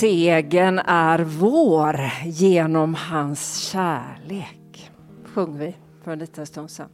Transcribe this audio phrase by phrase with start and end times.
[0.00, 4.90] Segern är vår genom hans kärlek.
[5.24, 6.88] Sjöng vi för en liten stund sedan.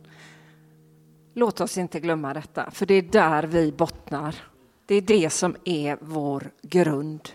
[1.35, 4.35] Låt oss inte glömma detta, för det är där vi bottnar.
[4.87, 7.29] Det är det som är vår grund.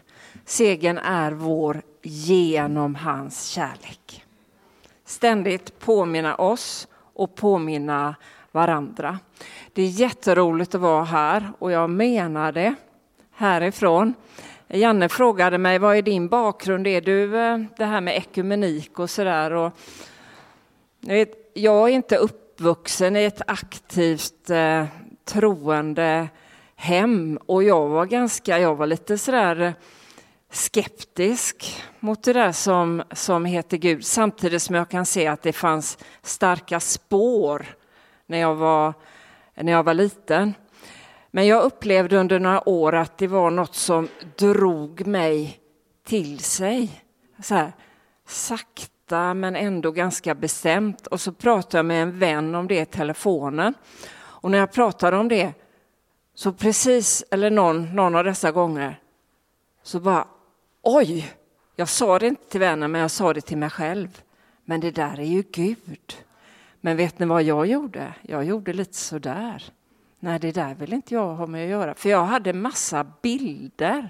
[0.45, 4.25] Segen är vår genom hans kärlek.
[5.05, 8.15] Ständigt påminna oss och påminna
[8.51, 9.19] varandra.
[9.73, 12.75] Det är jätteroligt att vara här och jag menar det
[13.31, 14.13] härifrån.
[14.73, 16.87] Janne frågade mig, vad är din bakgrund?
[16.87, 19.71] Är du eh, det här med ekumenik och sådär?
[21.53, 24.85] Jag är inte uppvuxen i ett aktivt eh,
[25.25, 26.29] troende
[26.75, 29.73] hem och jag var ganska, jag var lite sådär eh,
[30.51, 35.53] skeptisk mot det där som, som heter Gud, samtidigt som jag kan se att det
[35.53, 37.65] fanns starka spår
[38.25, 38.93] när jag var,
[39.55, 40.53] när jag var liten.
[41.31, 45.59] Men jag upplevde under några år att det var något som drog mig
[46.03, 47.03] till sig.
[47.43, 47.71] Så här,
[48.27, 51.07] sakta men ändå ganska bestämt.
[51.07, 53.73] Och så pratade jag med en vän om det i telefonen.
[54.13, 55.53] Och när jag pratade om det,
[56.35, 58.99] så precis, eller någon, någon av dessa gånger,
[59.83, 60.27] så bara
[60.81, 61.33] oj,
[61.75, 64.21] jag sa det inte till vännen men jag sa det till mig själv.
[64.65, 66.17] Men det där är ju Gud.
[66.81, 68.13] Men vet ni vad jag gjorde?
[68.21, 69.63] Jag gjorde lite sådär.
[70.23, 71.95] Nej, det där vill inte jag ha med att göra.
[71.95, 74.09] För jag hade massa bilder,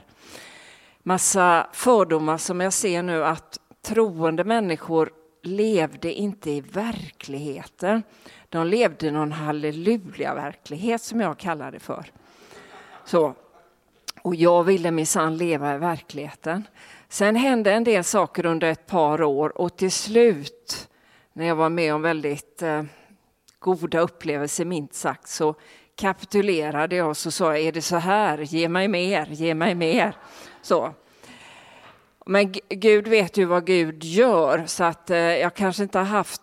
[1.03, 8.03] massa fördomar som jag ser nu att troende människor levde inte i verkligheten.
[8.49, 12.05] De levde i någon halleluja-verklighet som jag kallar det för.
[13.05, 13.33] Så.
[14.21, 16.67] Och jag ville minsann leva i verkligheten.
[17.09, 20.89] Sen hände en del saker under ett par år och till slut,
[21.33, 22.83] när jag var med om väldigt eh,
[23.61, 25.55] goda upplevelser minst sagt, så
[25.95, 29.75] kapitulerade jag och så sa jag, är det så här, ge mig mer, ge mig
[29.75, 30.15] mer.
[30.61, 30.93] Så.
[32.25, 36.41] Men Gud vet ju vad Gud gör så att eh, jag kanske inte har haft,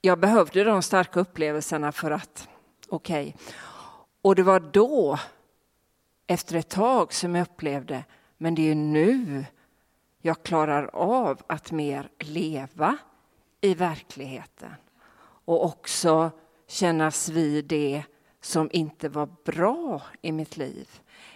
[0.00, 2.48] jag behövde de starka upplevelserna för att,
[2.88, 3.28] okej.
[3.28, 3.54] Okay.
[4.22, 5.18] Och det var då,
[6.26, 8.04] efter ett tag, som jag upplevde,
[8.38, 9.44] men det är nu
[10.22, 12.96] jag klarar av att mer leva
[13.60, 14.74] i verkligheten
[15.44, 16.30] och också
[16.66, 18.02] kännas vid det
[18.40, 20.88] som inte var bra i mitt liv.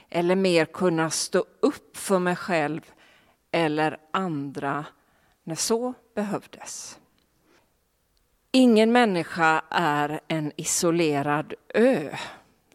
[0.09, 2.81] Eller mer kunna stå upp för mig själv
[3.51, 4.85] eller andra
[5.45, 6.99] när så behövdes.
[8.53, 12.11] Ingen människa är en isolerad ö.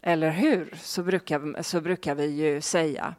[0.02, 0.78] Eller hur?
[0.82, 3.14] Så brukar, så brukar vi ju säga.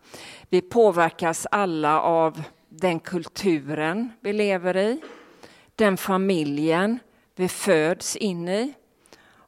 [0.49, 5.01] Vi påverkas alla av den kulturen vi lever i,
[5.75, 6.99] den familjen
[7.35, 8.73] vi föds in i,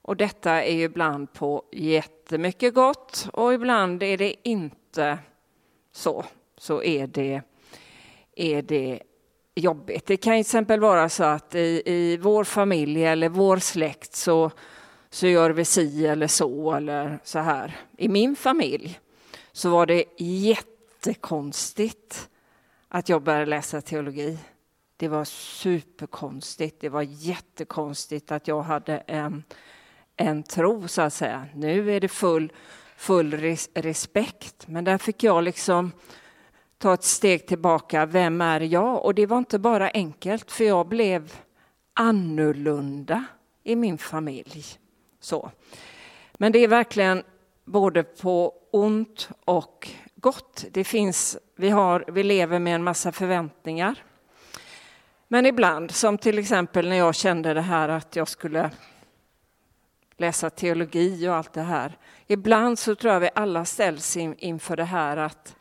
[0.08, 5.20] och detta är ibland på jättemycket gott och ibland är det inte
[5.92, 6.26] så.
[6.58, 7.42] Så är det,
[8.36, 9.00] är det
[9.56, 10.06] jobbigt.
[10.06, 14.52] Det kan till exempel vara så att i, i vår familj eller vår släkt så,
[15.10, 17.76] så gör vi si eller så eller så här.
[17.98, 19.00] I min familj
[19.52, 22.30] så var det jättekonstigt
[22.88, 24.38] att jag började läsa teologi.
[24.98, 26.82] Det var superkonstigt.
[26.82, 29.44] Det var jättekonstigt att jag hade en
[30.18, 31.46] en tro så att säga.
[31.56, 32.52] Nu är det full,
[32.98, 35.92] full res respekt, men där fick jag liksom
[36.78, 38.06] ta ett steg tillbaka.
[38.06, 39.06] Vem är jag?
[39.06, 41.34] Och det var inte bara enkelt, för jag blev
[41.94, 43.26] annorlunda
[43.64, 44.66] i min familj.
[45.20, 45.52] Så.
[46.34, 47.24] Men det är verkligen
[47.66, 50.66] både på ont och gott.
[50.72, 54.04] Det finns, vi, har, vi lever med en massa förväntningar.
[55.28, 58.72] Men ibland, som till exempel när jag kände det här att jag skulle
[60.18, 61.98] läsa teologi och allt det här.
[62.28, 65.56] Ibland så tror jag vi alla ställs in, inför det här att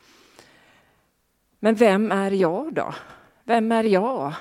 [1.59, 2.93] men vem är jag då?
[3.43, 4.33] Vem är jag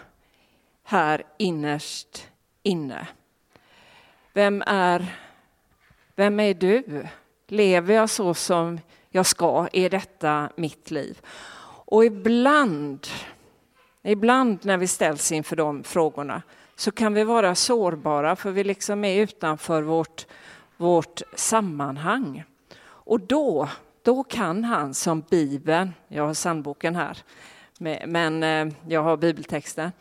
[0.83, 2.29] här innerst
[2.63, 3.09] inne?
[4.33, 5.07] Vem är,
[6.15, 7.07] vem är du?
[7.49, 9.69] Lever jag så som jag ska?
[9.73, 11.21] Är detta mitt liv?
[11.87, 13.07] Och ibland,
[14.07, 16.43] ibland när vi ställs inför de frågorna
[16.77, 20.27] så kan vi vara sårbara för vi liksom är utanför vårt,
[20.77, 22.45] vårt sammanhang.
[22.83, 23.69] Och då,
[24.03, 27.19] då kan han som Bibeln, jag har sandboken här,
[28.07, 29.93] men eh, jag har bibeltexten.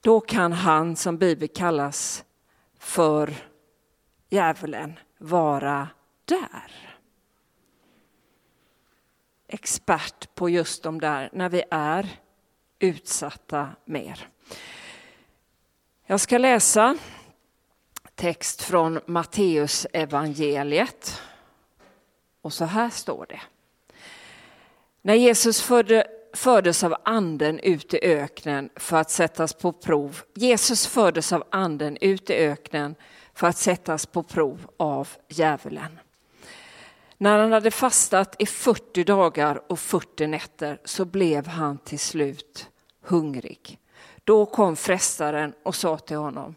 [0.00, 2.24] Då kan han som Bibeln kallas
[2.78, 3.34] för
[4.28, 5.88] djävulen vara
[6.24, 6.96] där.
[9.48, 12.08] Expert på just de där, när vi är
[12.80, 14.28] utsatta mer.
[16.06, 16.96] Jag ska läsa
[18.14, 21.22] text från Matteus evangeliet.
[22.42, 23.40] Och så här står det.
[25.02, 30.20] När Jesus födde, fördes av anden ut i öknen för att sättas på prov.
[30.34, 32.94] Jesus fördes av anden ut i öknen
[33.34, 36.00] för att sättas på prov av djävulen.
[37.18, 42.69] När han hade fastat i 40 dagar och 40 nätter så blev han till slut
[43.00, 43.78] hungrig.
[44.24, 46.54] Då kom frestaren och sa till honom,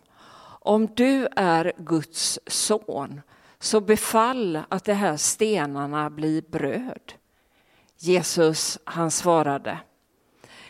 [0.59, 3.21] om du är Guds son
[3.59, 7.13] så befall att de här stenarna blir bröd.
[7.97, 9.79] Jesus han svarade,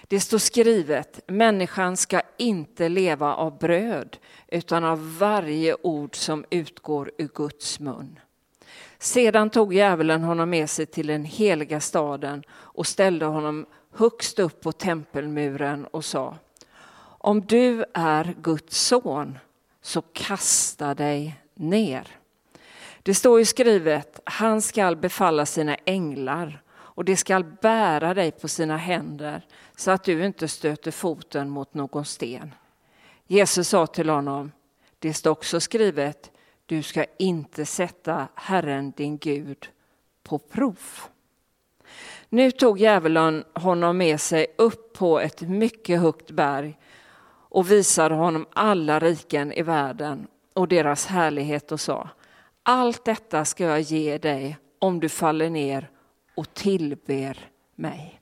[0.07, 4.17] det står skrivet, människan ska inte leva av bröd
[4.47, 8.19] utan av varje ord som utgår ur Guds mun.
[8.97, 13.65] Sedan tog djävulen honom med sig till den heliga staden och ställde honom
[13.95, 16.38] högst upp på tempelmuren och sa
[17.18, 19.38] Om du är Guds son,
[19.81, 22.07] så kasta dig ner.
[23.04, 28.48] Det står ju skrivet, han skall befalla sina änglar och de skall bära dig på
[28.48, 29.45] sina händer
[29.75, 32.56] så att du inte stöter foten mot någon sten.
[33.28, 34.51] Jesus sa till honom,
[35.00, 36.31] det står också skrivet,
[36.66, 39.69] du ska inte sätta Herren din Gud
[40.24, 40.80] på prov.
[42.33, 46.77] Nu tog djävulen honom med sig upp på ett mycket högt berg
[47.50, 52.09] och visade honom alla riken i världen och deras härlighet och sa
[52.63, 55.89] allt detta ska jag ge dig om du faller ner
[56.35, 58.21] och tillber mig.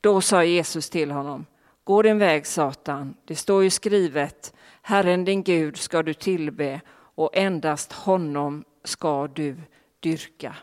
[0.00, 1.46] Då sa Jesus till honom,
[1.84, 7.30] gå din väg Satan, det står ju skrivet, Herren din Gud ska du tillbe och
[7.32, 9.56] endast honom ska du
[10.00, 10.56] dyrka.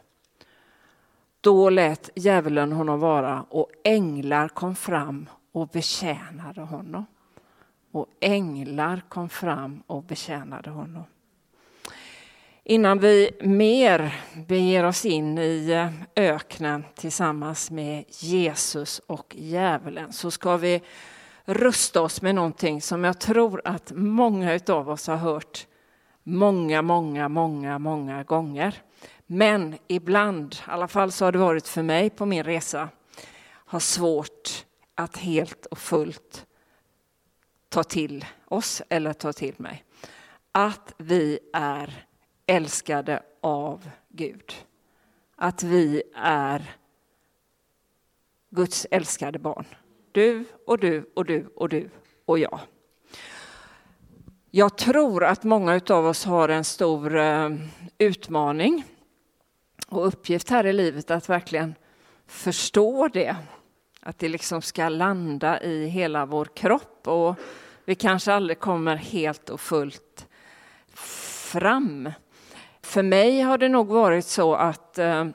[1.48, 7.06] Då lät djävulen honom vara och änglar kom fram och betjänade honom.
[7.92, 11.04] Och änglar kom fram och betjänade honom.
[12.64, 14.16] Innan vi mer
[14.48, 20.82] beger oss in i eh, öknen tillsammans med Jesus och djävulen så ska vi
[21.46, 25.68] rusta oss med någonting som jag tror att många av oss har hört
[26.24, 28.82] många, många, många, många gånger.
[29.28, 32.90] Men ibland, i alla fall så har det varit för mig på min resa,
[33.50, 34.66] har svårt
[34.96, 36.46] att helt och fullt
[37.70, 39.84] ta till oss eller ta till mig.
[40.52, 42.06] Att vi är
[42.46, 44.54] älskade av Gud.
[45.36, 46.76] Att vi är
[48.50, 49.66] Guds älskade barn.
[50.12, 51.90] Du och du och du och du
[52.26, 52.60] och jag.
[54.52, 57.50] Jag tror att många av oss har en stor eh,
[57.98, 58.84] utmaning
[59.90, 61.76] och uppgift här i livet att verkligen
[62.28, 63.36] förstå det.
[64.02, 67.36] Att det liksom ska landa i hela vår kropp och
[67.86, 70.28] vi kanske aldrig kommer helt och fullt
[70.94, 72.12] fram.
[72.82, 75.28] För mig har det nog varit så att eh,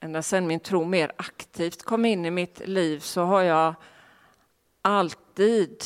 [0.00, 3.74] ända sedan min tro mer aktivt kom in i mitt liv så har jag
[4.82, 5.84] alltid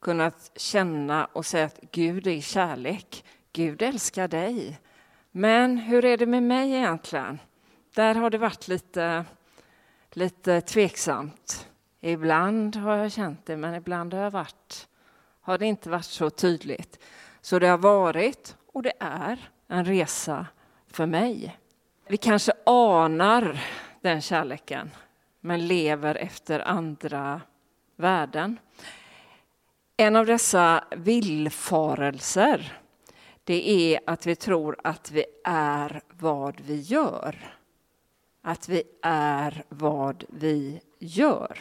[0.00, 3.24] kunnat känna och säga att Gud är kärlek.
[3.52, 4.78] Gud älskar dig.
[5.38, 7.38] Men hur är det med mig egentligen?
[7.94, 9.24] Där har det varit lite,
[10.10, 11.68] lite tveksamt.
[12.00, 14.88] Ibland har jag känt det, men ibland har, jag varit,
[15.40, 17.04] har det inte varit så tydligt.
[17.40, 20.46] Så det har varit och det är en resa
[20.86, 21.58] för mig.
[22.08, 23.64] Vi kanske anar
[24.00, 24.90] den kärleken,
[25.40, 27.40] men lever efter andra
[27.96, 28.58] värden.
[29.96, 32.78] En av dessa villfarelser
[33.46, 37.56] det är att vi tror att vi är vad vi gör.
[38.42, 41.58] Att vi är vad vi gör.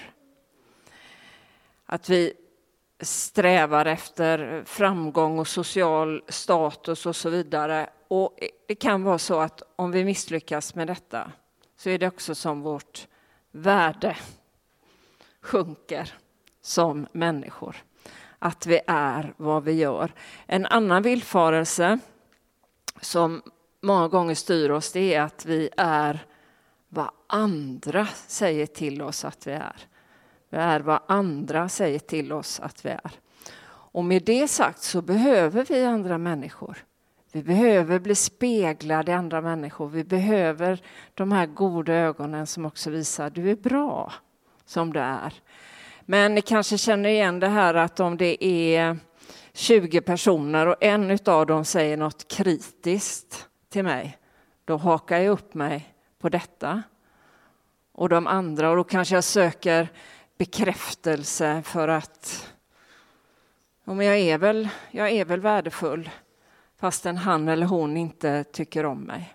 [1.85, 2.33] Att vi
[2.99, 7.89] strävar efter framgång och social status och så vidare.
[8.07, 11.31] Och det kan vara så att om vi misslyckas med detta
[11.77, 13.07] så är det också som vårt
[13.51, 14.17] värde
[15.41, 16.13] sjunker
[16.61, 17.75] som människor.
[18.45, 20.13] Att vi är vad vi gör.
[20.45, 21.99] En annan villfarelse
[23.01, 23.41] som
[23.81, 26.25] många gånger styr oss det är att vi är
[26.89, 29.75] vad andra säger till oss att vi är.
[30.49, 33.11] Vi är vad andra säger till oss att vi är.
[33.67, 36.77] Och med det sagt så behöver vi andra människor.
[37.31, 39.87] Vi behöver bli speglade i andra människor.
[39.89, 40.81] Vi behöver
[41.13, 44.13] de här goda ögonen som också visar att du är bra
[44.65, 45.33] som du är.
[46.05, 48.97] Men ni kanske känner igen det här att om det är
[49.53, 54.17] 20 personer och en av dem säger något kritiskt till mig,
[54.65, 56.83] då hakar jag upp mig på detta.
[57.91, 59.87] Och de andra, och då kanske jag söker
[60.37, 62.53] bekräftelse för att
[63.85, 66.09] ja, men jag, är väl, jag är väl värdefull
[66.79, 69.33] fastän han eller hon inte tycker om mig.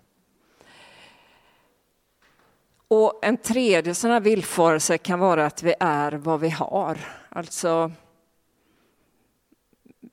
[2.93, 6.99] Och en tredje sån här villfarelse kan vara att vi är vad vi har.
[7.29, 7.93] Alltså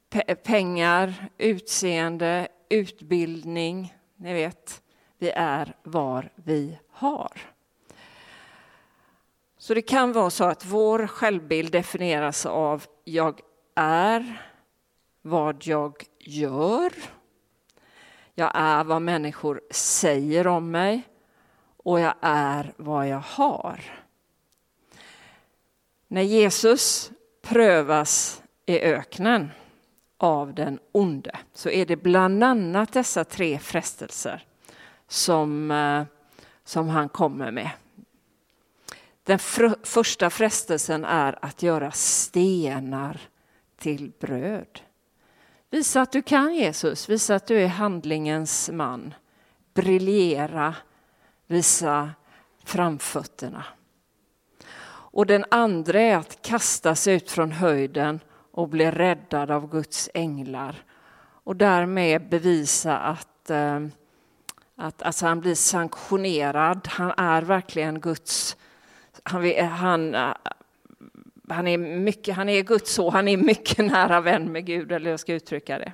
[0.09, 3.95] pe pengar, utseende, utbildning.
[4.15, 4.81] Ni vet,
[5.17, 7.31] vi är var vi har.
[9.57, 13.41] Så det kan vara så att vår självbild definieras av jag
[13.75, 14.41] är
[15.21, 16.93] vad jag gör.
[18.35, 21.03] Jag är vad människor säger om mig
[21.87, 23.79] och jag är vad jag har.
[26.07, 29.51] När Jesus prövas i öknen
[30.17, 34.45] av den onde så är det bland annat dessa tre frestelser
[35.07, 36.03] som, eh,
[36.63, 37.69] som han kommer med.
[39.23, 39.39] Den
[39.83, 43.19] första frestelsen är att göra stenar
[43.77, 44.81] till bröd.
[45.69, 49.13] Visa att du kan Jesus, visa att du är handlingens man.
[49.73, 50.75] Briljera,
[51.47, 52.09] visa
[52.63, 53.63] framfötterna.
[54.89, 58.19] Och den andra är att kasta sig ut från höjden
[58.51, 60.75] och bli räddad av Guds änglar.
[61.43, 63.79] Och därmed bevisa att, eh,
[64.75, 66.87] att alltså han blir sanktionerad.
[66.87, 68.57] Han är verkligen Guds...
[69.23, 70.33] Han, han, eh,
[71.49, 75.05] han, är mycket, han är Guds så, han är mycket nära vän med Gud, eller
[75.05, 75.93] hur jag ska uttrycka det.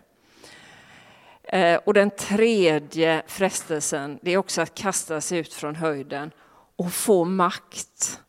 [1.43, 6.31] Eh, och den tredje frestelsen, det är också att kasta sig ut från höjden
[6.75, 8.19] och få makt.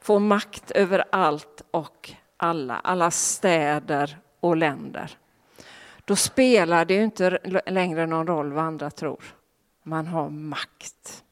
[0.00, 5.18] Få makt över allt och alla, alla städer och länder.
[6.04, 9.24] Då spelar det ju inte längre någon roll vad andra tror.
[9.82, 11.24] Man har makt.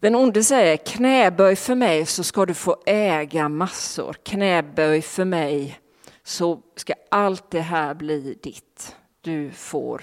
[0.00, 4.16] Den onde säger knäböj för mig så ska du få äga massor.
[4.22, 5.80] Knäböj för mig
[6.26, 8.96] så ska allt det här bli ditt.
[9.20, 10.02] Du får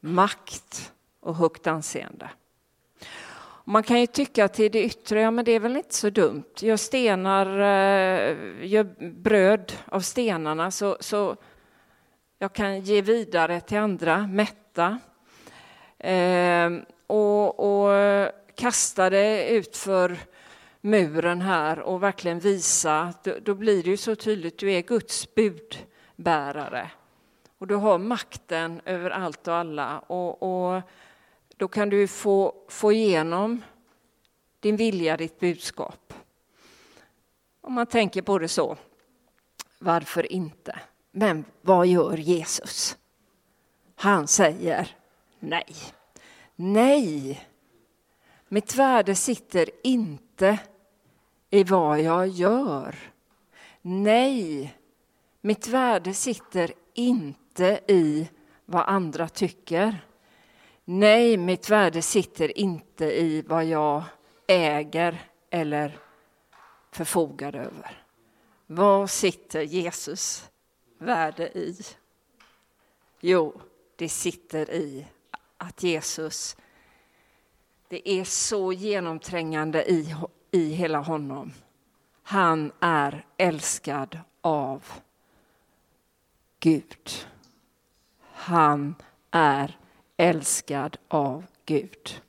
[0.00, 2.30] makt och högt anseende.
[3.64, 6.44] Man kan ju tycka till det yttre, ja men det är väl inte så dumt.
[6.60, 11.36] Gör stenar, eh, gör bröd av stenarna så, så
[12.38, 14.98] jag kan ge vidare till andra, mätta.
[15.98, 16.70] Eh,
[17.06, 17.92] och, och
[18.54, 20.18] kasta det utför
[20.82, 25.34] muren här och verkligen visa, då, då blir det ju så tydligt, du är Guds
[25.34, 26.90] budbärare.
[27.58, 29.98] Och du har makten över allt och alla.
[29.98, 30.82] Och, och
[31.56, 33.62] då kan du få, få igenom
[34.60, 36.14] din vilja, ditt budskap.
[37.60, 38.76] Om man tänker på det så,
[39.78, 40.78] varför inte?
[41.10, 42.96] Men vad gör Jesus?
[43.94, 44.96] Han säger
[45.38, 45.74] nej.
[46.56, 47.46] Nej,
[48.48, 50.58] mitt värde sitter inte
[51.52, 52.96] i vad jag gör.
[53.82, 54.76] Nej,
[55.40, 58.30] mitt värde sitter inte i
[58.64, 60.06] vad andra tycker.
[60.84, 64.02] Nej, mitt värde sitter inte i vad jag
[64.46, 65.98] äger eller
[66.90, 68.04] förfogar över.
[68.66, 70.50] Vad sitter Jesus
[70.98, 71.76] värde i?
[73.20, 73.60] Jo,
[73.96, 75.06] det sitter i
[75.56, 76.56] att Jesus,
[77.88, 80.14] det är så genomträngande i,
[80.52, 81.52] i hela honom.
[82.22, 84.84] Han är älskad av
[86.60, 87.26] Gud.
[88.32, 88.94] Han
[89.30, 89.76] är
[90.16, 92.22] älskad av Gud.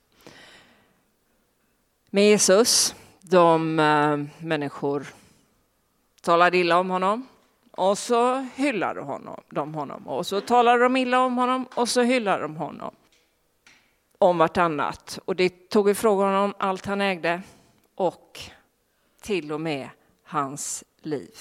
[2.09, 5.07] Med Jesus, de äh, människor
[6.21, 7.27] talade illa om honom
[7.71, 10.07] och så hyllade honom, de honom.
[10.07, 12.95] Och så talade de illa om honom och så hyllade de honom.
[14.17, 15.19] Om vartannat.
[15.25, 17.41] Och det tog ifrån honom allt han ägde
[17.95, 18.39] och
[19.21, 19.89] till och med
[20.23, 21.35] hans liv.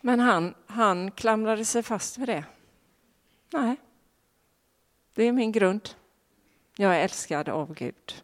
[0.00, 2.44] Men han, han klamrade sig fast vid det.
[3.52, 3.76] Nej,
[5.14, 5.88] det är min grund.
[6.76, 8.22] Jag är älskad av Gud.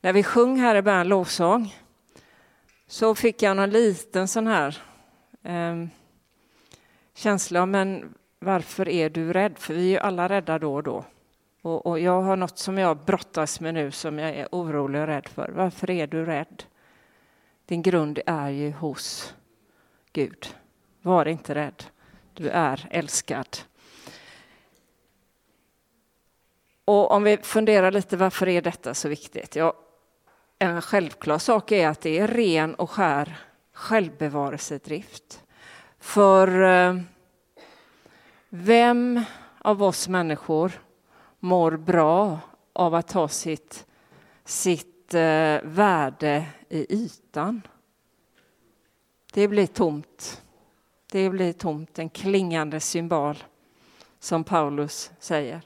[0.00, 1.74] När vi sjöng här i början lovsång
[2.86, 4.82] så fick jag en liten sån här
[5.42, 5.86] eh,
[7.14, 9.58] känsla, men varför är du rädd?
[9.58, 11.04] För vi är ju alla rädda då och då.
[11.68, 15.06] Och, och jag har något som jag brottas med nu som jag är orolig och
[15.06, 15.48] rädd för.
[15.48, 16.64] Varför är du rädd?
[17.66, 19.34] Din grund är ju hos
[20.12, 20.54] Gud.
[21.02, 21.84] Var inte rädd.
[22.34, 23.58] Du är älskad.
[26.84, 29.56] Och om vi funderar lite, varför är detta så viktigt?
[29.56, 29.72] Ja,
[30.58, 33.38] en självklar sak är att det är ren och skär
[33.72, 35.42] självbevarelsedrift.
[35.98, 37.00] För eh,
[38.48, 39.22] vem
[39.58, 40.72] av oss människor
[41.40, 42.40] mår bra
[42.72, 43.86] av att ha sitt,
[44.44, 47.62] sitt eh, värde i ytan?
[49.32, 50.42] Det blir tomt.
[51.10, 53.36] Det blir tomt, en klingande symbol,
[54.18, 55.60] som Paulus säger.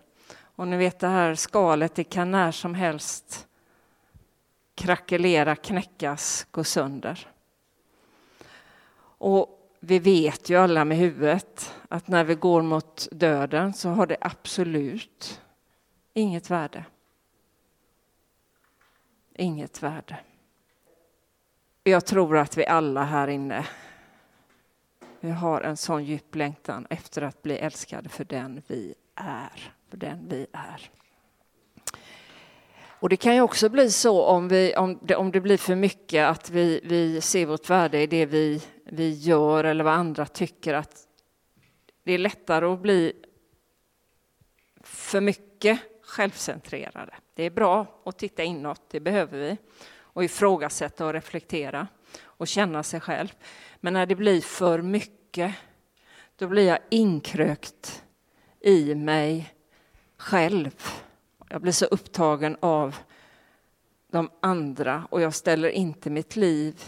[0.56, 3.46] Och ni vet det här skalet, det kan när som helst
[4.74, 7.28] krackelera, knäckas, gå sönder.
[9.02, 14.06] Och vi vet ju alla med huvudet att när vi går mot döden så har
[14.06, 15.41] det absolut
[16.14, 16.84] inget värde.
[19.34, 20.18] Inget värde.
[21.84, 23.66] Jag tror att vi alla här inne
[25.24, 29.72] vi har en sån djup längtan efter att bli älskade för den vi är.
[29.90, 30.90] För den vi är.
[32.84, 35.74] Och det kan ju också bli så om, vi, om, det, om det blir för
[35.74, 40.26] mycket att vi, vi ser vårt värde i det vi, vi gör eller vad andra
[40.26, 41.08] tycker att
[42.02, 43.12] det är lättare att bli
[44.80, 45.80] för mycket
[46.12, 47.14] självcentrerade.
[47.34, 49.56] Det är bra att titta inåt, det behöver vi,
[49.92, 51.86] och ifrågasätta och reflektera
[52.22, 53.28] och känna sig själv.
[53.80, 55.54] Men när det blir för mycket,
[56.36, 58.04] då blir jag inkrökt
[58.60, 59.54] i mig
[60.16, 60.82] själv.
[61.48, 62.96] Jag blir så upptagen av
[64.10, 66.82] de andra och jag ställer inte mitt liv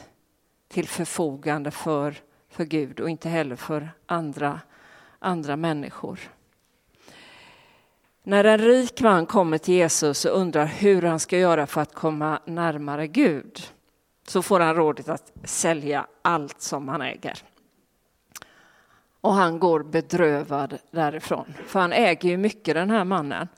[0.69, 2.15] till förfogande för,
[2.49, 4.61] för Gud och inte heller för andra,
[5.19, 6.21] andra människor.
[8.27, 11.95] När en rik man kommer till Jesus och undrar hur han ska göra för att
[11.95, 13.61] komma närmare Gud
[14.27, 17.39] så får han rådet att sälja allt som han äger.
[19.21, 23.49] Och han går bedrövad därifrån, för han äger ju mycket den här mannen.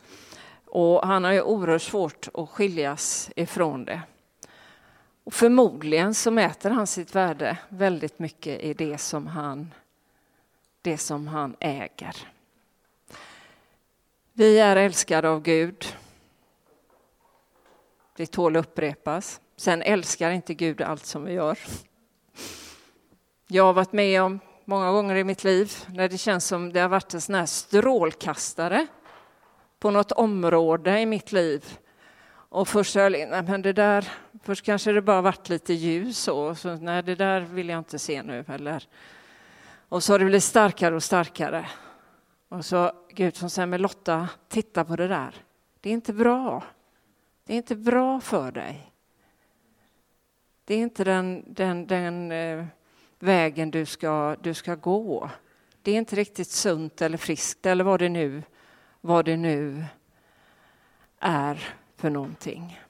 [0.64, 4.00] Och han har ju oerhört svårt att skiljas ifrån det.
[5.24, 9.74] Och förmodligen så mäter han sitt värde väldigt mycket i det som han,
[10.82, 12.35] det som han äger.
[14.38, 15.96] Vi är älskade av Gud.
[18.16, 19.40] Det tål att upprepas.
[19.56, 21.58] Sen älskar inte Gud allt som vi gör.
[23.46, 26.80] Jag har varit med om många gånger i mitt liv när det känns som det
[26.80, 28.86] har varit en sån här strålkastare
[29.78, 31.78] på något område i mitt liv.
[32.28, 34.12] Och först höll jag, men det där,
[34.42, 37.98] först kanske det bara varit lite ljus och så, nej det där vill jag inte
[37.98, 38.84] se nu eller.
[39.88, 41.66] Och så har det blivit starkare och starkare.
[42.48, 45.34] Och så Gud som säger, men Lotta, titta på det där.
[45.80, 46.64] Det är inte bra.
[47.44, 48.92] Det är inte bra för dig.
[50.64, 52.64] Det är inte den, den, den eh,
[53.18, 55.30] vägen du ska, du ska gå.
[55.82, 58.42] Det är inte riktigt sunt eller friskt eller vad det nu,
[59.00, 59.84] vad det nu
[61.18, 62.80] är för någonting.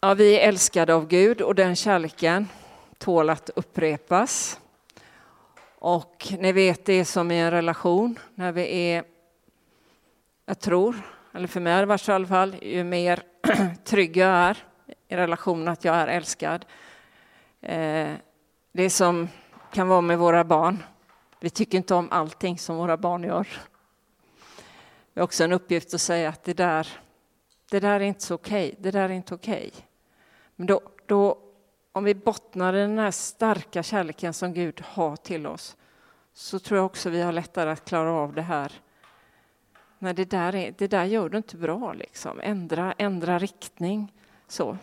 [0.00, 2.48] Ja, vi är älskade av Gud och den kärleken
[2.98, 4.60] tål att upprepas.
[5.80, 9.04] Och ni vet det är som i en relation när vi är,
[10.46, 10.96] jag tror,
[11.34, 13.22] eller för mig var i alla fall, ju mer
[13.84, 14.58] trygg jag är
[15.08, 16.64] i relationen att jag är älskad.
[17.60, 18.12] Eh,
[18.72, 19.28] det som
[19.72, 20.82] kan vara med våra barn.
[21.40, 23.48] Vi tycker inte om allting som våra barn gör.
[25.12, 26.88] Vi har också en uppgift att säga att det där,
[27.70, 28.68] det där är inte så okej.
[28.68, 28.82] Okay.
[28.82, 29.70] Det där är inte okej.
[29.72, 29.82] Okay.
[30.56, 31.38] Men då, då,
[31.92, 35.76] om vi bottnar i den här starka kärleken som Gud har till oss
[36.32, 38.72] så tror jag också vi har lättare att klara av det här.
[39.98, 41.92] Nej, det där, är, det där gör du inte bra.
[41.92, 42.40] Liksom.
[42.42, 44.12] Ändra, ändra riktning.
[44.48, 44.76] Så.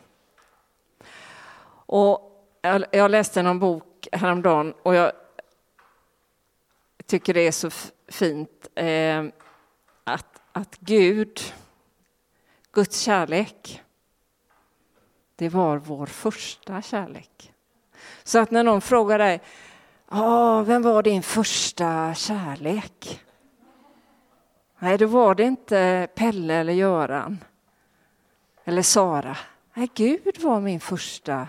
[1.70, 5.12] Och jag, jag läste någon bok häromdagen och jag
[7.06, 7.70] tycker det är så
[8.08, 9.26] fint eh,
[10.04, 11.40] att, att Gud,
[12.72, 13.82] Guds kärlek,
[15.38, 17.54] det var vår första kärlek.
[18.24, 19.42] Så att när någon frågar dig,
[20.08, 23.22] ah, vem var din första kärlek?
[24.80, 27.44] Nej, då var det inte Pelle eller Göran
[28.64, 29.38] eller Sara.
[29.74, 31.48] Nej, Gud var min första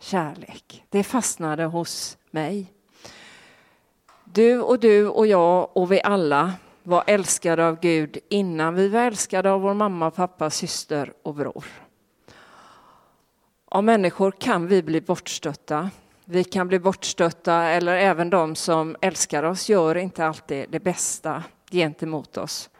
[0.00, 0.84] kärlek.
[0.88, 2.72] Det fastnade hos mig.
[4.24, 9.00] Du och du och jag och vi alla var älskade av Gud innan vi var
[9.00, 11.64] älskade av vår mamma, pappa, syster och bror.
[13.74, 15.90] Av människor kan vi bli bortstötta.
[16.24, 21.44] Vi kan bli bortstötta eller även de som älskar oss gör inte alltid det bästa
[21.70, 22.70] gentemot oss.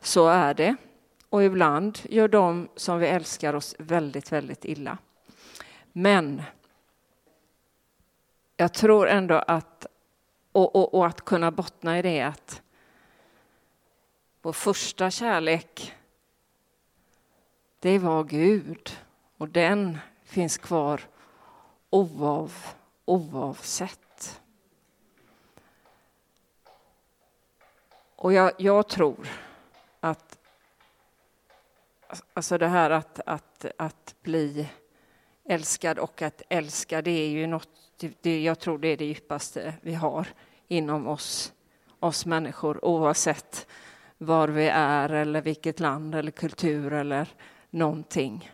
[0.00, 0.76] Så är det.
[1.28, 4.98] Och ibland gör de som vi älskar oss väldigt, väldigt illa.
[5.92, 6.42] Men
[8.56, 9.86] jag tror ändå att,
[10.52, 12.62] och, och, och, att kunna bottna i det att
[14.42, 15.94] vår första kärlek,
[17.78, 18.96] det var Gud
[19.38, 19.98] och den
[20.32, 21.00] finns kvar
[21.90, 22.52] oav,
[23.04, 24.40] oavsett.
[28.16, 29.28] Och jag, jag tror
[30.00, 30.38] att
[32.34, 34.68] alltså det här att, att, att bli
[35.44, 37.68] älskad och att älska, det är ju något,
[38.20, 40.28] det, jag tror det är det djupaste vi har
[40.68, 41.52] inom oss,
[42.00, 43.66] oss människor, oavsett
[44.18, 47.28] var vi är eller vilket land eller kultur eller
[47.70, 48.50] någonting.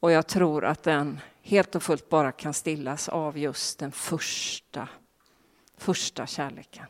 [0.00, 4.88] Och jag tror att den helt och fullt bara kan stillas av just den första,
[5.76, 6.86] första kärleken.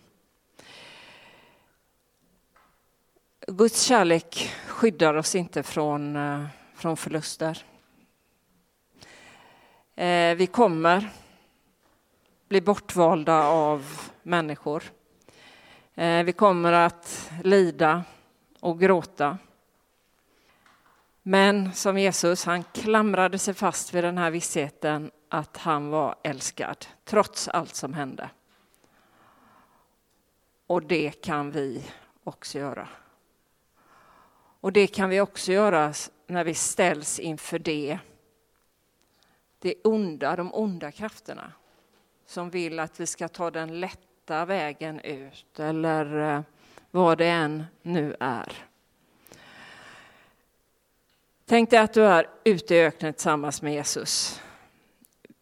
[3.46, 7.64] Guds kärlek skyddar oss inte från, eh, från förluster.
[9.94, 11.11] Eh, vi kommer
[12.49, 14.83] bli bortvalda av människor.
[15.94, 18.05] Eh, vi kommer att lida
[18.61, 19.38] och gråta.
[21.22, 26.87] Men som Jesus, han klamrade sig fast vid den här vissheten att han var älskad,
[27.04, 28.30] trots allt som hände.
[30.66, 31.85] Och det kan vi
[32.24, 32.88] också göra.
[34.61, 35.92] Och det kan vi också göra
[36.26, 37.98] när vi ställs inför det,
[39.59, 41.52] det onda, de onda krafterna
[42.26, 46.42] som vill att vi ska ta den lätta vägen ut eller eh,
[46.90, 48.69] vad det än nu är.
[51.51, 54.41] Tänk dig att du är ute i öknen tillsammans med Jesus.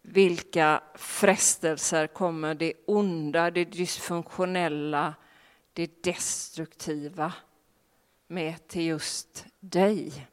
[0.01, 5.15] Vilka frestelser kommer det onda, det dysfunktionella,
[5.73, 7.33] det destruktiva
[8.27, 10.27] med till just dig?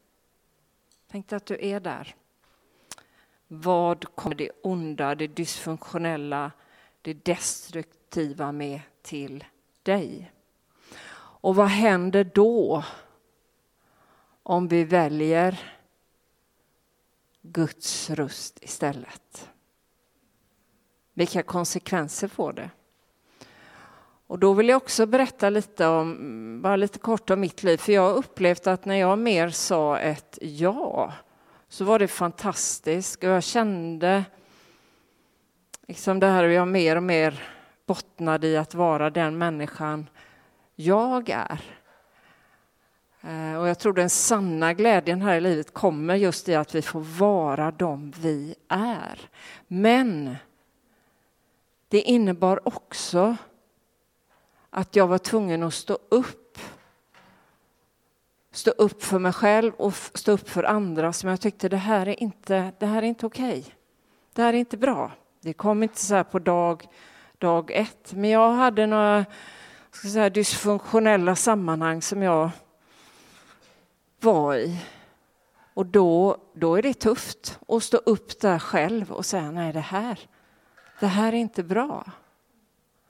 [1.11, 2.15] Tänk dig att du är där.
[3.49, 6.53] Vad kommer det onda, det dysfunktionella,
[7.03, 9.45] det destruktiva med till
[9.83, 10.33] dig?
[11.19, 12.85] Och vad händer då
[14.49, 15.59] om vi väljer
[17.43, 19.51] Guds röst istället?
[21.15, 22.71] Vilka konsekvenser får det?
[24.27, 27.93] Och då vill jag också berätta lite om, bara lite kort om mitt liv, för
[27.93, 31.13] jag har upplevt att när jag mer sa ett ja,
[31.69, 34.25] så var det fantastiskt och jag kände
[35.89, 37.43] liksom det här jag mer och mer
[37.87, 40.09] bottnade i att vara den människan
[40.75, 41.76] jag är.
[43.21, 46.83] Eh, och jag tror den sanna glädjen här i livet kommer just i att vi
[46.83, 49.21] får vara de vi är.
[49.67, 50.37] Men
[51.89, 53.37] det innebar också
[54.71, 56.59] att jag var tvungen att stå upp.
[58.51, 62.09] Stå upp för mig själv och stå upp för andra som jag tyckte det här
[62.09, 63.59] är inte, det här är inte okej.
[63.59, 63.73] Okay.
[64.33, 65.13] Det här är inte bra.
[65.41, 66.89] Det kom inte så här på dag,
[67.39, 69.25] dag ett, men jag hade några
[69.91, 72.51] ska säga, dysfunktionella sammanhang som jag
[74.27, 74.79] var i.
[75.75, 79.81] Och då, då är det tufft att stå upp där själv och säga nej, det
[79.81, 80.21] här,
[81.01, 82.11] det här är inte bra.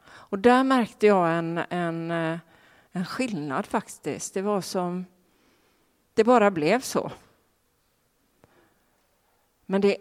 [0.07, 2.39] Och där märkte jag en, en, eh,
[2.93, 4.35] en skillnad faktiskt.
[4.35, 5.07] Det var som,
[6.15, 7.13] det bara blev så.
[9.67, 9.97] Men det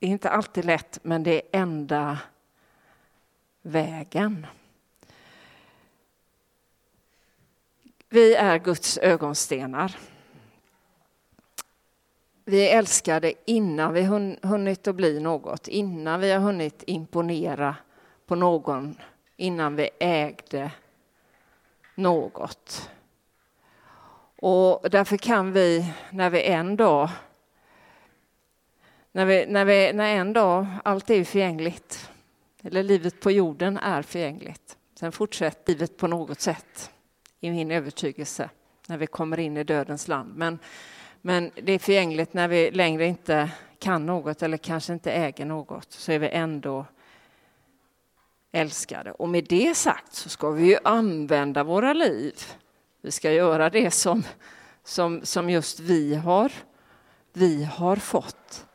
[0.00, 2.18] är inte alltid lätt, men det är enda
[3.62, 4.46] vägen.
[8.08, 9.96] Vi är Guds ögonstenar.
[12.50, 14.02] Vi är älskade innan vi
[14.42, 17.76] hunnit att bli något, innan vi har hunnit imponera
[18.26, 18.96] på någon,
[19.36, 20.70] innan vi ägde
[21.94, 22.90] något.
[24.36, 27.10] Och därför kan vi, när vi en dag
[29.12, 32.10] när, vi, när, vi, när en dag allt är förgängligt,
[32.62, 36.90] eller livet på jorden är förgängligt, sen fortsätter livet på något sätt,
[37.40, 38.50] i min övertygelse,
[38.86, 40.36] när vi kommer in i dödens land.
[40.36, 40.58] Men
[41.22, 45.92] men det är förgängligt när vi längre inte kan något eller kanske inte äger något,
[45.92, 46.86] så är vi ändå
[48.52, 49.12] älskade.
[49.12, 52.34] Och med det sagt så ska vi ju använda våra liv.
[53.02, 54.22] Vi ska göra det som,
[54.84, 56.52] som, som just vi har,
[57.32, 58.66] vi har fått.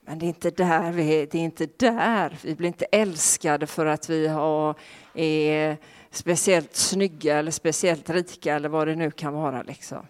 [0.00, 2.38] Men det är inte där vi är, det är inte där.
[2.42, 4.74] Vi blir inte älskade för att vi har,
[5.14, 5.76] är
[6.10, 9.62] speciellt snygga eller speciellt rika eller vad det nu kan vara.
[9.62, 10.06] Liksom.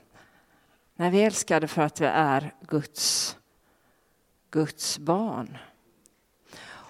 [0.97, 3.37] När vi är älskade för att vi är Guds,
[4.51, 5.59] Guds barn.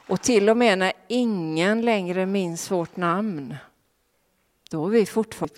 [0.09, 3.57] Och till och med när ingen längre minns vårt namn,
[4.71, 5.55] då är vi fortfarande...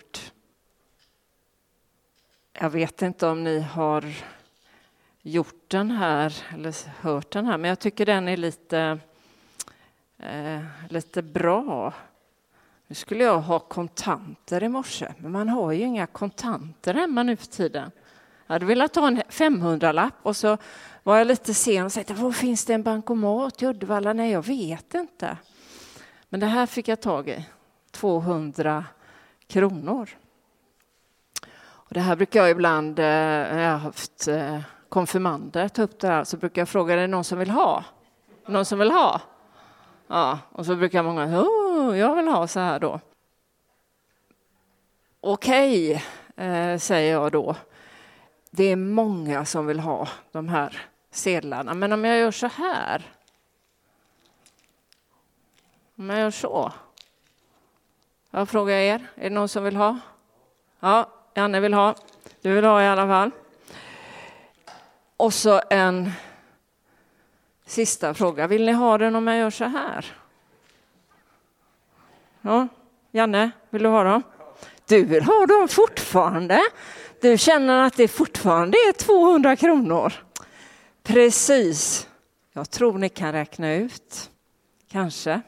[2.53, 4.05] Jag vet inte om ni har
[5.23, 8.99] gjort den här eller hört den här, men jag tycker den är lite,
[10.19, 11.95] eh, lite bra.
[12.87, 17.37] Nu skulle jag ha kontanter i morse, men man har ju inga kontanter hemma nu
[17.37, 17.91] för tiden.
[18.49, 20.57] Jag hade velat ta en 500-lapp och så
[21.03, 24.13] var jag lite sen och tänkte, var finns det en bankomat i Uddevalla?
[24.13, 25.37] Nej, jag vet inte.
[26.29, 27.45] Men det här fick jag tag i,
[27.91, 28.85] 200
[29.47, 30.11] kronor.
[31.61, 36.01] Och det här brukar jag ibland, eh, när jag har haft eh, konfirmander, ta upp
[36.01, 37.85] det här, så brukar jag fråga, är det någon som vill ha?
[38.47, 39.21] Någon som vill ha?
[40.07, 43.01] Ja, och så brukar många, oh, jag vill ha så här då.
[45.21, 46.03] Okej,
[46.37, 47.57] okay, eh, säger jag då.
[48.51, 53.13] Det är många som vill ha de här sedlarna, men om jag gör så här.
[55.97, 56.73] Om jag gör så.
[58.31, 59.99] Jag frågar er, är det någon som vill ha?
[60.81, 61.95] Ja, Janne vill ha.
[62.43, 63.31] Du vill ha i alla fall.
[65.17, 66.13] Och så en
[67.67, 68.47] sista fråga.
[68.47, 70.17] Vill ni ha den om jag gör så här?
[72.41, 72.69] Ja,
[73.11, 74.23] Janne, vill du ha dem?
[74.87, 76.61] Du vill ha dem fortfarande?
[77.21, 80.13] Du känner att det fortfarande är 200 kronor?
[81.03, 82.09] Precis.
[82.53, 84.31] Jag tror ni kan räkna ut.
[84.89, 85.41] Kanske.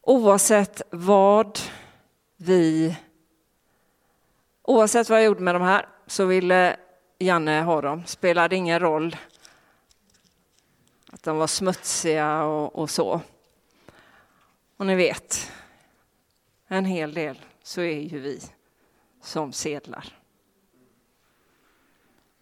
[0.00, 1.58] Oavsett vad
[2.36, 2.96] vi...
[4.62, 6.76] Oavsett vad jag gjorde med de här så ville
[7.18, 8.02] Janne ha dem.
[8.06, 9.16] Spelade ingen roll
[11.12, 13.20] att de var smutsiga och, och så.
[14.76, 15.52] Och ni vet,
[16.68, 18.40] en hel del så är ju vi
[19.24, 20.18] som sedlar.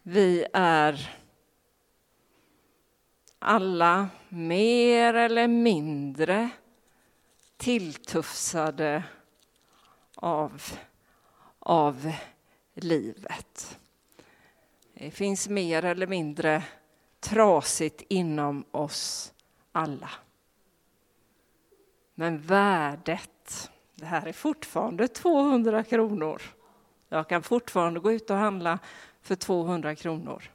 [0.02, 1.18] Vi är
[3.38, 6.50] alla mer eller mindre
[7.56, 9.04] tilltufsade
[10.14, 10.62] av,
[11.58, 12.12] av
[12.74, 13.78] livet.
[14.94, 16.62] Det finns mer eller mindre
[17.20, 19.32] trasigt inom oss
[19.72, 20.10] alla.
[22.14, 26.42] Men värdet, det här är fortfarande 200 kronor.
[27.12, 28.78] Jag kan fortfarande gå ut och handla
[29.22, 30.50] för 200 kronor.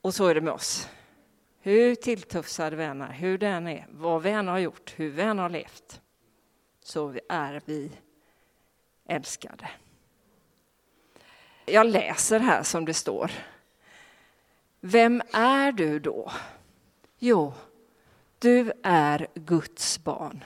[0.00, 0.88] Och så är det med oss.
[1.60, 5.10] Hur tilltufsade vi än är, hur det än är, vad vi än har gjort, hur
[5.10, 6.00] vi än har levt,
[6.80, 7.90] så är vi
[9.06, 9.70] älskade.
[11.66, 13.30] Jag läser här som det står.
[14.80, 16.32] Vem är du då?
[17.18, 17.52] Jo,
[18.38, 20.44] du är Guds barn,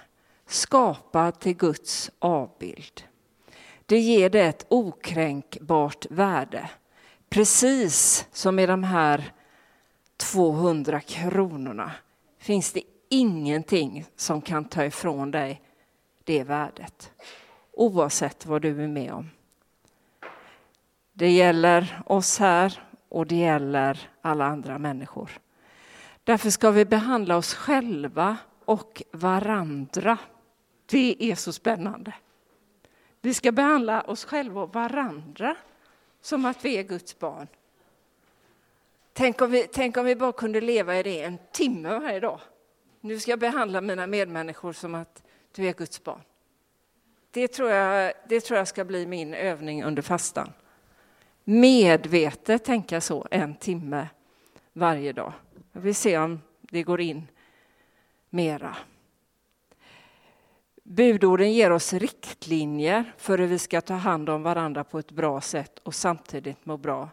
[0.49, 3.03] skapad till Guds avbild.
[3.87, 6.71] Det ger det ett okränkbart värde,
[7.29, 9.33] precis som i de här
[10.17, 11.93] 200 kronorna
[12.39, 15.63] finns det ingenting som kan ta ifrån dig
[16.25, 17.13] det värdet,
[17.73, 19.31] oavsett vad du är med om.
[21.13, 25.31] Det gäller oss här och det gäller alla andra människor.
[26.25, 30.19] Därför ska vi behandla oss själva och varandra.
[30.91, 32.13] Det är så spännande.
[33.21, 35.57] Vi ska behandla oss själva och varandra
[36.21, 37.49] som att vi är Guds barn.
[39.13, 42.41] Tänk om vi, tänk om vi bara kunde leva i det en timme varje dag.
[43.01, 45.23] Nu ska jag behandla mina medmänniskor som att
[45.55, 46.21] du är Guds barn.
[47.31, 50.53] Det tror jag, det tror jag ska bli min övning under fastan.
[51.45, 54.09] Medvetet tänka så en timme
[54.73, 55.33] varje dag.
[55.73, 57.27] Jag vill se om det går in
[58.31, 58.77] mera.
[60.91, 65.41] Budorden ger oss riktlinjer för hur vi ska ta hand om varandra på ett bra
[65.41, 67.11] sätt och samtidigt må bra.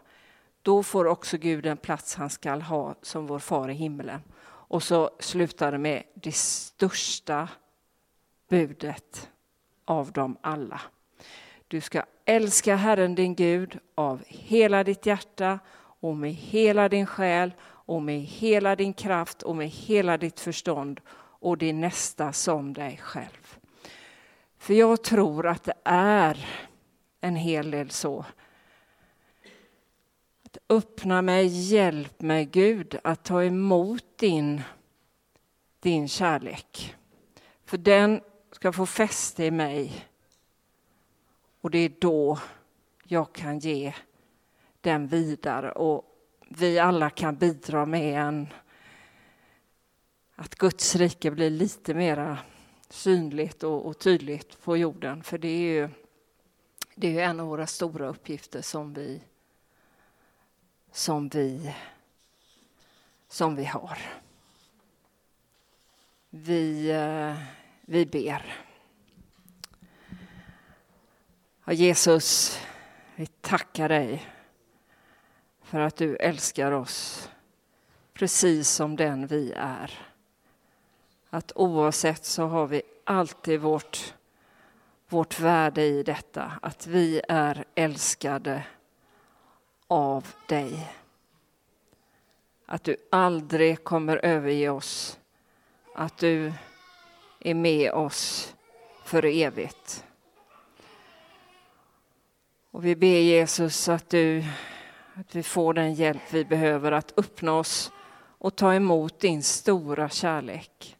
[0.62, 4.20] Då får också Gud den plats han skall ha som vår far i himlen.
[4.44, 7.48] Och så slutar det med det största
[8.48, 9.30] budet
[9.84, 10.80] av dem alla.
[11.68, 15.58] Du ska älska Herren din Gud av hela ditt hjärta
[16.00, 21.00] och med hela din själ och med hela din kraft och med hela ditt förstånd
[21.18, 23.58] och din nästa som dig själv.
[24.66, 26.46] För jag tror att det är
[27.20, 28.24] en hel del så.
[30.44, 34.62] Att öppna mig, hjälp mig Gud att ta emot din,
[35.80, 36.96] din kärlek.
[37.64, 38.20] För den
[38.52, 40.06] ska få fäste i mig.
[41.60, 42.38] Och det är då
[43.04, 43.94] jag kan ge
[44.80, 46.04] den vidare och
[46.48, 48.48] vi alla kan bidra med en
[50.36, 52.38] att Guds rike blir lite mera
[52.88, 55.22] synligt och, och, tydligt på jorden.
[55.22, 55.88] För det är ju
[56.94, 59.20] det är en av våra stora uppgifter som vi
[60.92, 61.74] som vi
[63.28, 63.98] som vi har.
[66.30, 67.34] Vi, eh,
[67.80, 68.54] vi ber.
[71.64, 72.58] Ja, Jesus,
[73.16, 74.26] vi tackar dig
[75.62, 77.30] för att du älskar oss
[78.12, 80.15] precis som den vi är.
[81.36, 84.14] Att oavsett så har vi alltid vårt,
[85.08, 88.62] vårt värde i detta, att vi är älskade
[89.86, 90.92] av dig.
[92.66, 95.18] Att du aldrig kommer överge oss,
[95.94, 96.52] att du
[97.40, 98.54] är med oss
[99.04, 100.04] för evigt.
[102.70, 104.44] Och vi ber Jesus att du
[105.14, 107.92] att vi får den hjälp vi behöver att öppna oss
[108.38, 110.95] och ta emot din stora kärlek.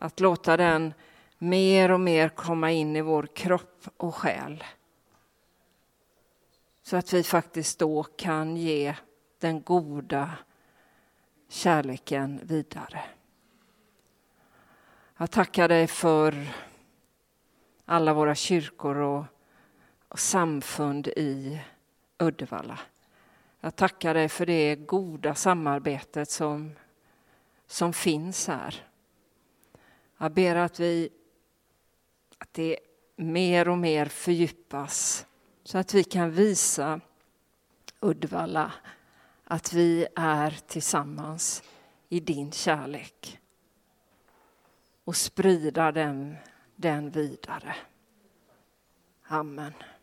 [0.00, 0.94] Att låta den
[1.38, 4.64] mer och mer komma in i vår kropp och själ.
[6.82, 8.94] Så att vi faktiskt då kan ge
[9.38, 10.30] den goda
[11.48, 13.04] kärleken vidare.
[15.16, 16.46] Jag tackar dig för
[17.84, 19.24] alla våra kyrkor och,
[20.08, 21.60] och samfund i
[22.18, 22.78] Uddevalla.
[23.60, 26.72] Jag tackar dig för det goda samarbetet som,
[27.66, 28.87] som finns här.
[30.18, 31.08] Jag ber att, vi,
[32.38, 32.78] att det
[33.16, 35.26] mer och mer fördjupas
[35.64, 37.00] så att vi kan visa
[38.00, 38.72] Uddevalla
[39.44, 41.62] att vi är tillsammans
[42.08, 43.40] i din kärlek
[45.04, 46.36] och sprida den,
[46.76, 47.76] den vidare.
[49.22, 49.72] Amen.